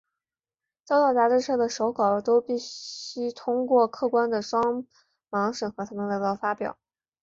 [0.83, 4.87] 交到杂志社的手稿都须通过客观的双
[5.29, 6.75] 盲审核才能得到发表。